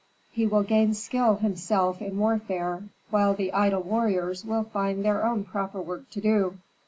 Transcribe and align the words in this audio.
He 0.31 0.47
will 0.47 0.63
gain 0.63 0.95
skill 0.95 1.35
himself 1.35 2.01
in 2.01 2.17
warfare, 2.17 2.85
while 3.11 3.35
the 3.35 3.53
idle 3.53 3.83
warriors 3.83 4.43
will 4.43 4.63
find 4.63 5.05
their 5.05 5.23
own 5.23 5.43
proper 5.43 5.79
work 5.79 6.09
to 6.09 6.19
do." 6.19 6.57